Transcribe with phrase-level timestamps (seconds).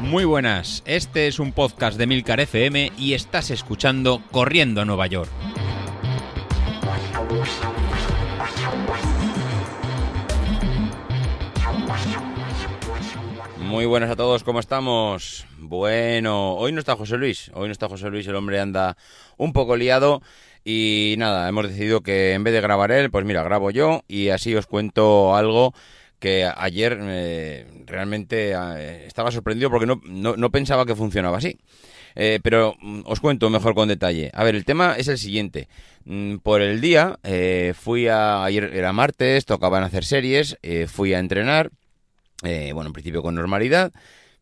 [0.00, 5.08] Muy buenas, este es un podcast de Milcar FM y estás escuchando Corriendo a Nueva
[5.08, 5.30] York.
[13.58, 15.44] Muy buenas a todos, ¿cómo estamos?
[15.58, 18.96] Bueno, hoy no está José Luis, hoy no está José Luis, el hombre anda
[19.36, 20.22] un poco liado
[20.64, 24.28] y nada, hemos decidido que en vez de grabar él, pues mira, grabo yo y
[24.28, 25.74] así os cuento algo
[26.18, 31.58] que ayer eh, realmente eh, estaba sorprendido porque no, no, pensaba que funcionaba así.
[32.14, 34.30] Eh, pero mm, os cuento mejor con detalle.
[34.34, 35.68] A ver, el tema es el siguiente.
[36.04, 37.18] Mm, por el día,
[37.74, 40.56] fui a, ayer era martes, tocaban hacer series,
[40.86, 41.70] fui a entrenar
[42.42, 43.92] eh, bueno, en principio con normalidad.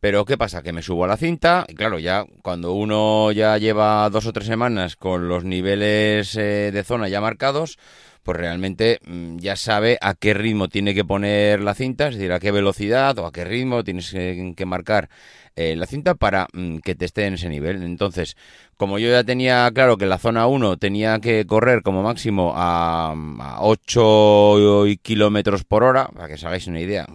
[0.00, 0.62] Pero ¿qué pasa?
[0.62, 4.32] Que me subo a la cinta y claro, ya cuando uno ya lleva dos o
[4.32, 7.78] tres semanas con los niveles eh, de zona ya marcados,
[8.26, 12.32] pues realmente mm, ya sabe a qué ritmo tiene que poner la cinta, es decir,
[12.32, 15.08] a qué velocidad o a qué ritmo tienes que, marcar
[15.54, 17.84] eh, la cinta para mm, que te esté en ese nivel.
[17.84, 18.36] Entonces,
[18.76, 23.14] como yo ya tenía claro que la zona 1 tenía que correr como máximo a,
[23.60, 27.06] 8 kilómetros por hora, para que os hagáis una idea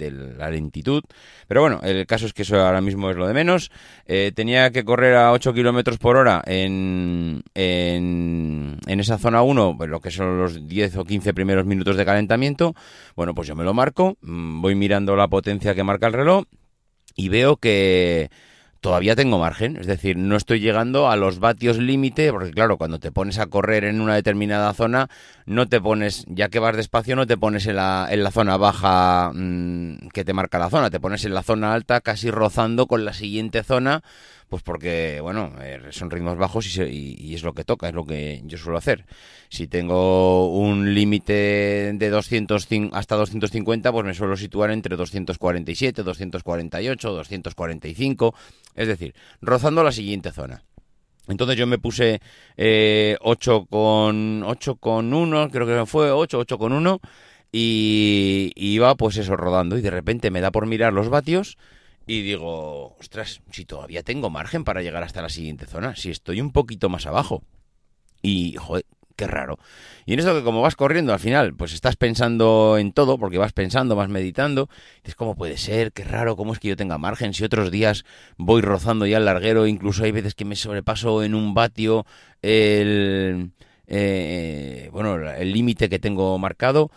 [0.00, 1.02] de la lentitud,
[1.46, 3.70] pero bueno, el caso es que eso ahora mismo es lo de menos,
[4.06, 9.76] eh, tenía que correr a 8 kilómetros por hora en, en, en esa zona 1,
[9.76, 12.74] pues lo que son los 10 o 15 primeros minutos de calentamiento,
[13.14, 16.44] bueno, pues yo me lo marco, mm, voy mirando la potencia que marca el reloj
[17.14, 18.30] y veo que
[18.80, 22.98] todavía tengo margen, es decir, no estoy llegando a los vatios límite, porque claro, cuando
[22.98, 25.08] te pones a correr en una determinada zona,
[25.46, 28.56] no te pones, ya que vas despacio, no te pones en la, en la zona
[28.56, 32.86] baja mm, que te marca la zona, te pones en la zona alta casi rozando
[32.86, 34.02] con la siguiente zona
[34.50, 38.42] pues porque, bueno, eh, son ritmos bajos y, es lo que toca, es lo que
[38.44, 39.06] yo suelo hacer.
[39.48, 47.12] Si tengo un límite de 200 hasta 250, pues me suelo situar entre 247, 248,
[47.12, 48.34] 245,
[48.74, 50.64] es decir, rozando la siguiente zona.
[51.28, 52.20] Entonces yo me puse
[52.56, 57.00] eh, 8 con 8 con 1, creo que fue 8, 8 con 1
[57.52, 61.56] y iba pues eso rodando y de repente me da por mirar los vatios
[62.10, 66.40] y digo, ostras, si todavía tengo margen para llegar hasta la siguiente zona, si estoy
[66.40, 67.44] un poquito más abajo.
[68.20, 68.84] Y, joder,
[69.14, 69.60] qué raro.
[70.06, 73.38] Y en esto que como vas corriendo al final, pues estás pensando en todo, porque
[73.38, 74.68] vas pensando, vas meditando,
[75.04, 75.92] dices, ¿cómo puede ser?
[75.92, 77.32] Qué raro, ¿cómo es que yo tenga margen?
[77.32, 78.04] Si otros días
[78.36, 82.06] voy rozando ya el larguero, incluso hay veces que me sobrepaso en un vatio
[82.42, 83.52] el,
[83.86, 86.90] eh, bueno, el límite que tengo marcado.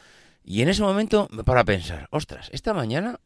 [0.44, 3.20] Y en ese momento me paro a pensar, ostras, esta mañana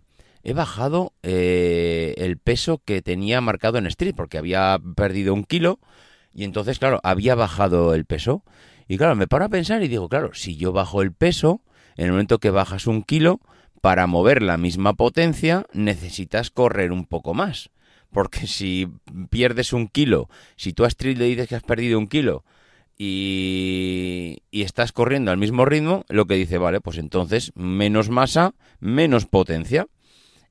[0.44, 5.80] he bajado eh, el peso que tenía marcado en Street, porque había perdido un kilo
[6.38, 8.44] y entonces, claro, había bajado el peso.
[8.88, 11.62] Y claro, me paro a pensar y digo, claro, si yo bajo el peso,
[11.96, 13.42] en el momento que bajas un kilo,
[13.82, 17.72] para mover la misma potencia necesitas correr un poco más.
[18.12, 18.88] Porque si
[19.32, 22.46] pierdes un kilo, si tú a Street le dices que has perdido un kilo
[23.00, 28.54] y, y, estás corriendo al mismo ritmo, lo que dice, vale, pues entonces menos masa,
[28.80, 29.88] menos potencia.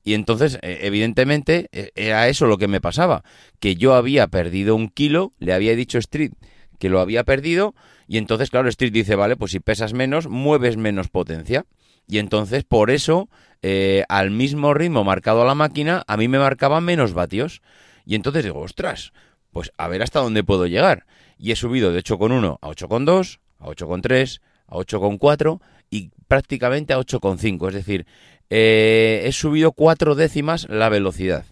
[0.06, 3.24] Y entonces, eh, evidentemente, e, era eso lo que me pasaba,
[3.58, 6.30] que yo había perdido un kilo, le había dicho Street
[6.78, 7.74] que lo había perdido,
[8.06, 11.66] y entonces, claro, Street dice, vale, pues si pesas menos, mueves menos potencia.
[12.06, 13.28] Y entonces, por eso,
[13.62, 17.60] eh, al mismo ritmo marcado a la máquina, a mí me marcaba menos vatios.
[18.04, 19.12] Y entonces digo, ostras,
[19.50, 21.04] pues a ver hasta dónde puedo llegar.
[21.36, 27.68] Y he subido de 8,1 a 8,2, a 8,3, a 8,4 y prácticamente a 8,5.
[27.68, 28.06] Es decir,
[28.50, 31.44] eh, he subido cuatro décimas la velocidad.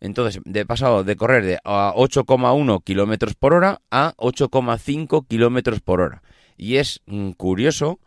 [0.00, 6.00] Entonces, he pasado de correr de a 8,1 kilómetros por hora a 8,5 kilómetros por
[6.00, 6.22] hora.
[6.56, 7.98] Y es mm, curioso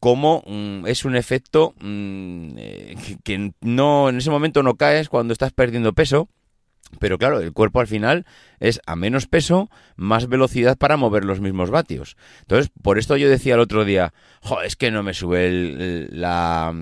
[0.00, 5.32] cómo mm, es un efecto mm, eh, que no en ese momento no caes cuando
[5.32, 6.28] estás perdiendo peso,
[6.98, 8.24] pero claro, el cuerpo al final
[8.60, 12.16] es a menos peso, más velocidad para mover los mismos vatios.
[12.40, 14.12] Entonces, por esto yo decía el otro día,
[14.64, 16.74] es que no me sube la,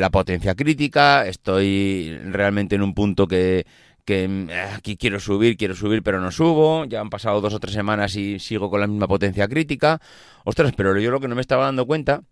[0.00, 3.66] la potencia crítica, estoy realmente en un punto que,
[4.04, 6.84] que eh, aquí quiero subir, quiero subir, pero no subo.
[6.84, 10.00] Ya han pasado dos o tres semanas y sigo con la misma potencia crítica.
[10.44, 12.22] Ostras, pero yo lo que no me estaba dando cuenta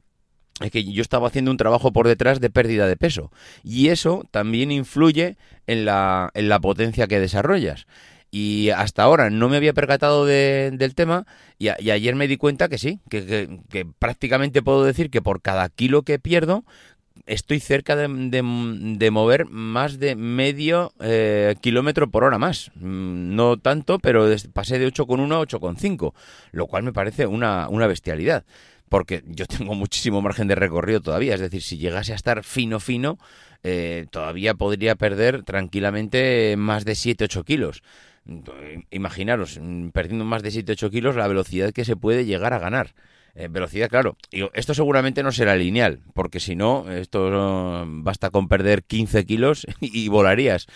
[0.60, 3.30] es que yo estaba haciendo un trabajo por detrás de pérdida de peso.
[3.62, 5.36] Y eso también influye
[5.66, 7.86] en la, en la potencia que desarrollas.
[8.32, 11.26] Y hasta ahora no me había percatado del tema
[11.58, 15.68] y, ayer me di cuenta que sí, que, que, prácticamente puedo decir que por cada
[15.68, 16.64] kilo que pierdo
[17.26, 22.70] estoy cerca de, de, mover más de medio eh, kilómetro por hora más.
[22.74, 26.12] Mm, no tanto, pero pasé de 8,1 a 8,5,
[26.52, 28.44] lo cual me parece una, una bestialidad.
[28.88, 31.34] porque yo tengo muchísimo margen de recorrido todavía.
[31.34, 33.18] Es decir, si llegase a estar fino, fino,
[33.62, 37.82] eh, todavía podría perder tranquilamente más de 7-8 kilos.
[38.90, 42.94] Imaginaros, mm, perdiendo más de 7-8 kilos, la velocidad que se puede llegar a ganar.
[43.40, 44.16] Eh, velocidad, claro.
[44.52, 50.08] esto seguramente no será lineal, porque si no, esto basta con perder 15 kilos y
[50.08, 50.66] volarías.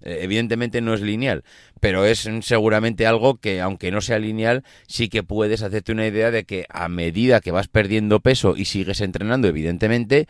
[0.00, 1.44] Eh, evidentemente no es lineal,
[1.80, 6.30] pero es seguramente algo que, aunque no sea lineal, sí que puedes hacerte una idea
[6.30, 10.26] de que a medida que vas perdiendo peso y sigues entrenando, evidentemente,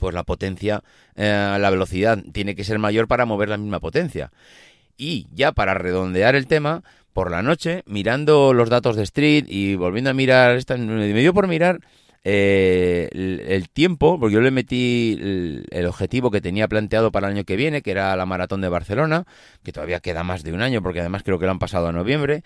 [0.00, 0.82] pues la potencia,
[1.14, 4.32] eh, la velocidad tiene que ser mayor para mover la misma potencia.
[4.96, 6.82] Y ya para redondear el tema,
[7.16, 11.32] por la noche, mirando los datos de Street y volviendo a mirar, esta, me dio
[11.32, 11.80] por mirar
[12.24, 15.16] eh, el, tiempo, porque yo le metí
[15.70, 18.68] el, objetivo que tenía planteado para el año que viene, que era la maratón de
[18.68, 19.24] Barcelona,
[19.62, 21.92] que todavía queda más de un año, porque además creo que lo han pasado a
[21.92, 22.42] noviembre.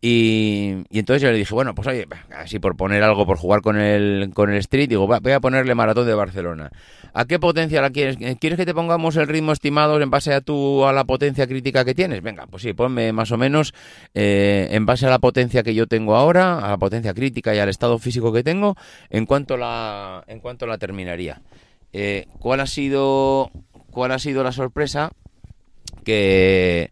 [0.00, 2.06] Y, entonces yo le dije, bueno, pues oye,
[2.36, 5.74] así por poner algo, por jugar con el, con el Street, digo, voy a ponerle
[5.74, 6.70] maratón de Barcelona.
[7.14, 8.18] ¿A qué potencia la quieres?
[8.38, 11.84] ¿Quieres que te pongamos el ritmo estimado en base a tu, a la potencia crítica
[11.84, 12.22] que tienes?
[12.22, 13.72] Venga, pues sí, ponme más o menos
[14.12, 17.58] eh, en base a la potencia que yo tengo ahora, a la potencia crítica y
[17.58, 18.76] al estado físico que tengo,
[19.08, 21.40] en cuanto la, en cuanto la terminaría.
[21.92, 23.50] Eh, ¿Cuál ha sido,
[23.90, 25.12] cuál ha sido la sorpresa?
[26.04, 26.90] Que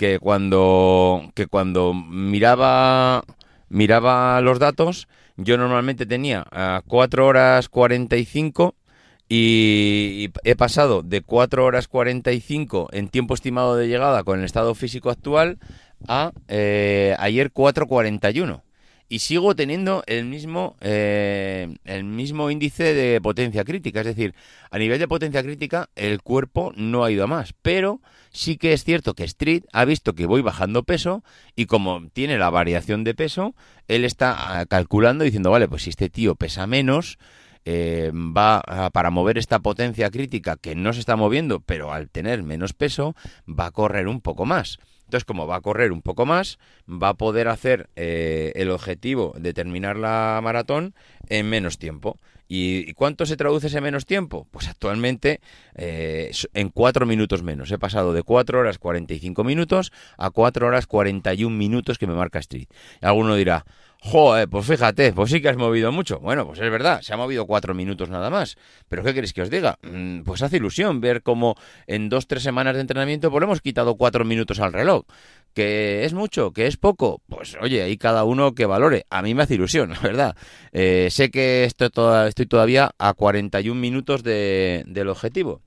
[0.00, 3.22] que cuando, que cuando miraba,
[3.68, 8.74] miraba los datos, yo normalmente tenía a 4 horas 45
[9.28, 14.74] y, he pasado de 4 horas 45 en tiempo estimado de llegada con el estado
[14.74, 15.58] físico actual
[16.08, 18.62] a eh, ayer 4.41
[19.10, 24.00] y sigo teniendo el mismo, eh, el mismo índice de potencia crítica.
[24.00, 24.36] Es decir,
[24.70, 27.52] a nivel de potencia crítica, el cuerpo no ha ido a más.
[27.60, 31.24] Pero sí que es cierto que Street ha visto que voy bajando peso
[31.56, 33.56] y como tiene la variación de peso,
[33.88, 37.18] él está ah, calculando diciendo, vale, pues si este tío pesa menos,
[37.64, 38.62] eh, va
[38.92, 43.16] para mover esta potencia crítica que no se está moviendo, pero al tener menos peso,
[43.48, 44.78] va a correr un poco más.
[45.10, 49.34] Entonces, como va a correr un poco más, va a poder hacer eh, el objetivo
[49.36, 50.94] de terminar la maratón
[51.28, 52.16] en menos tiempo.
[52.52, 54.48] ¿Y cuánto se traduce ese menos tiempo?
[54.50, 55.40] Pues actualmente
[55.76, 57.70] eh, en cuatro minutos menos.
[57.70, 62.40] He pasado de 4 horas 45 minutos a 4 horas 41 minutos que me marca
[62.40, 62.66] Street.
[63.02, 63.64] alguno dirá,
[64.02, 66.20] Joder, pues fíjate, pues sí que has movido mucho.
[66.20, 68.56] Bueno, pues es verdad, se ha movido cuatro minutos nada más.
[68.88, 69.78] Pero ¿qué queréis que os diga?
[69.82, 71.54] Mm, pues hace ilusión ver cómo
[71.86, 75.04] en dos, tres semanas de entrenamiento pues hemos quitado cuatro minutos al reloj.
[75.54, 76.52] ¿Que es mucho?
[76.52, 77.20] ¿Que es poco?
[77.28, 79.06] Pues oye, ahí cada uno que valore.
[79.10, 80.36] A mí me hace ilusión, la verdad.
[80.72, 81.90] Eh, sé que estoy,
[82.28, 85.62] estoy todavía a 41 minutos de, del objetivo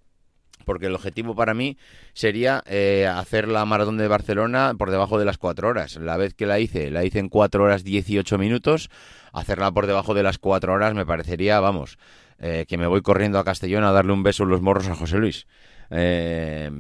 [0.64, 1.78] porque el objetivo para mí
[2.14, 5.98] sería eh, hacer la maratón de Barcelona por debajo de las 4 horas.
[5.98, 8.90] La vez que la hice, la hice en 4 horas 18 minutos.
[9.32, 11.98] Hacerla por debajo de las 4 horas me parecería, vamos,
[12.40, 14.96] eh, que me voy corriendo a Castellón a darle un beso en los morros a
[14.96, 15.48] José Luis.
[15.90, 16.72] Eh,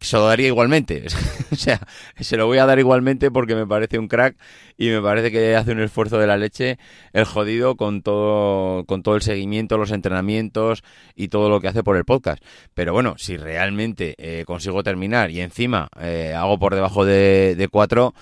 [0.00, 1.04] se lo daría igualmente.
[1.52, 1.80] o sea,
[2.18, 4.36] se lo voy a dar igualmente porque me parece un crack
[4.76, 6.78] y me parece que hace un esfuerzo de la leche
[7.12, 10.82] el jodido con todo, con todo el seguimiento, los entrenamientos
[11.14, 12.42] y todo lo que hace por el podcast.
[12.74, 18.14] Pero bueno, si realmente eh, consigo terminar y encima eh, hago por debajo de, cuatro,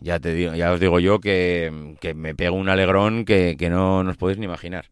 [0.00, 4.00] ya te digo, ya os digo yo que, me pego un alegrón que, que no
[4.00, 4.90] os podéis ni imaginar.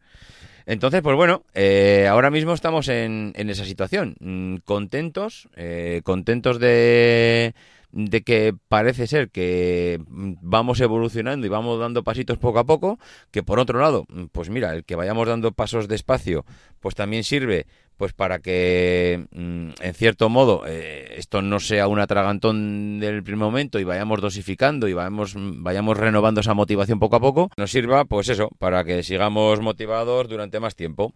[0.66, 4.16] Entonces, pues bueno, eh, ahora mismo estamos en, esa situación.
[4.20, 7.54] Mm, contentos, eh, contentos de,
[7.92, 12.98] de que parece ser que mm, vamos evolucionando y vamos dando pasitos poco a poco,
[13.30, 16.44] que por otro lado, mm, pues mira, el que vayamos dando pasos despacio,
[16.80, 17.66] pues también sirve
[18.02, 23.44] pues para que mm, en cierto modo eh, esto no sea un atragantón del primer
[23.44, 28.04] momento y vayamos dosificando y vayamos, vayamos renovando esa motivación poco a poco, nos sirva
[28.04, 31.14] pues eso, para que sigamos motivados durante más tiempo.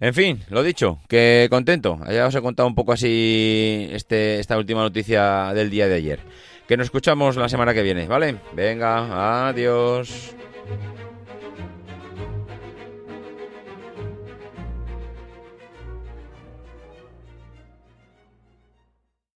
[0.00, 1.98] En fin, lo dicho, que contento.
[2.06, 6.20] Ya os he contado un poco así este, esta última noticia del día de ayer.
[6.68, 8.36] Que nos escuchamos la semana que viene, ¿vale?
[8.52, 10.36] Venga, adiós.